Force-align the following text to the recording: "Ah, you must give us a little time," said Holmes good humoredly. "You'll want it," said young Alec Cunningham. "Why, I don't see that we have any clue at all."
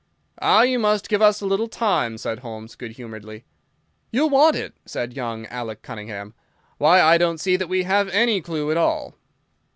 "Ah, 0.41 0.63
you 0.63 0.79
must 0.79 1.09
give 1.09 1.21
us 1.21 1.41
a 1.41 1.45
little 1.45 1.67
time," 1.67 2.17
said 2.17 2.39
Holmes 2.39 2.73
good 2.73 2.93
humoredly. 2.93 3.45
"You'll 4.09 4.31
want 4.31 4.55
it," 4.55 4.73
said 4.83 5.13
young 5.13 5.45
Alec 5.45 5.83
Cunningham. 5.83 6.33
"Why, 6.79 6.99
I 6.99 7.19
don't 7.19 7.37
see 7.39 7.55
that 7.55 7.69
we 7.69 7.83
have 7.83 8.09
any 8.09 8.41
clue 8.41 8.71
at 8.71 8.77
all." 8.77 9.13